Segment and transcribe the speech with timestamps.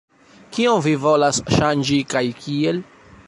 [0.55, 2.81] Kion vi volas ŝanĝi kaj kiel?